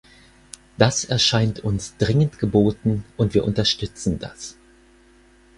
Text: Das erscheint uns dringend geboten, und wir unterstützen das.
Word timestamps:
Das 0.79 1.05
erscheint 1.05 1.59
uns 1.59 1.95
dringend 1.97 2.39
geboten, 2.39 3.05
und 3.17 3.35
wir 3.35 3.43
unterstützen 3.45 4.17
das. 4.17 4.57